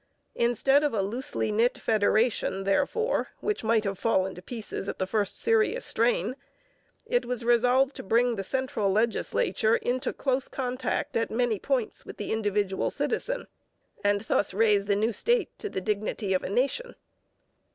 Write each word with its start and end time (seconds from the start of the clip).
Instead 0.33 0.83
of 0.83 0.95
a 0.95 1.01
loosely 1.03 1.51
knit 1.51 1.77
federation, 1.77 2.63
therefore, 2.63 3.27
which 3.39 3.63
might 3.63 3.83
have 3.83 3.99
fallen 3.99 4.33
to 4.33 4.41
pieces 4.41 4.89
at 4.89 4.97
the 4.97 5.05
first 5.05 5.39
serious 5.39 5.85
strain, 5.85 6.35
it 7.05 7.23
was 7.23 7.45
resolved 7.45 7.95
to 7.95 8.01
bring 8.01 8.35
the 8.35 8.43
central 8.43 8.91
legislature 8.91 9.75
into 9.75 10.11
close 10.11 10.47
contact 10.47 11.15
at 11.15 11.29
many 11.29 11.59
points 11.59 12.03
with 12.03 12.17
the 12.17 12.31
individual 12.33 12.89
citizen, 12.89 13.45
and 14.03 14.21
thus 14.21 14.55
raise 14.55 14.87
the 14.87 14.95
new 14.95 15.13
state 15.13 15.55
to 15.59 15.69
the 15.69 15.79
dignity 15.79 16.33
of 16.33 16.41
a 16.43 16.49
nation. 16.49 16.95